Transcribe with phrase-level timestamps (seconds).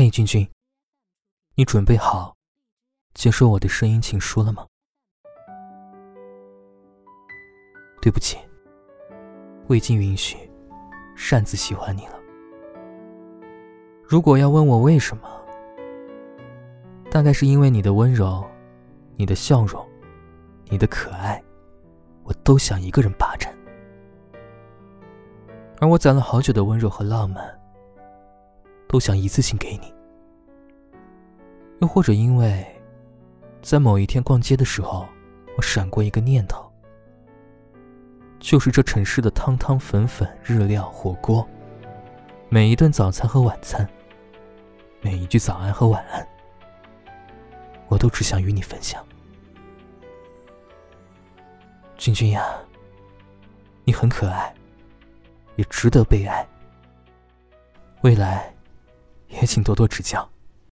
[0.00, 0.48] 嘿，君君，
[1.56, 2.34] 你准备好
[3.12, 4.66] 接受我的声音情书了吗？
[8.00, 8.38] 对不起，
[9.68, 10.38] 未经允许，
[11.14, 12.18] 擅自喜欢你了。
[14.02, 15.28] 如果要问我为什么，
[17.10, 18.42] 大概是因为你的温柔，
[19.16, 19.86] 你的笑容，
[20.70, 21.44] 你的可爱，
[22.22, 23.54] 我都想一个人霸占。
[25.78, 27.59] 而我攒了好久的温柔和浪漫。
[28.90, 29.94] 都想一次性给你，
[31.80, 32.66] 又或者因为，
[33.62, 35.06] 在某一天逛街的时候，
[35.56, 36.68] 我闪过一个念头，
[38.40, 41.48] 就是这城市的汤汤粉粉、日料、火锅，
[42.48, 43.88] 每一顿早餐和晚餐，
[45.00, 46.26] 每一句早安和晚安，
[47.86, 49.00] 我都只想与你分享。
[51.96, 52.44] 君君呀，
[53.84, 54.52] 你很可爱，
[55.54, 56.44] 也值得被爱。
[58.00, 58.52] 未来。
[59.30, 60.28] 也请多多指教。